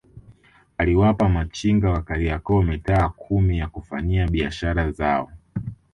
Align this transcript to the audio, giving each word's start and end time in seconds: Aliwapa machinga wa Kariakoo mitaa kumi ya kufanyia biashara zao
Aliwapa 0.77 1.29
machinga 1.29 1.89
wa 1.89 2.01
Kariakoo 2.01 2.61
mitaa 2.61 3.09
kumi 3.09 3.57
ya 3.57 3.67
kufanyia 3.67 4.27
biashara 4.27 4.91
zao 4.91 5.31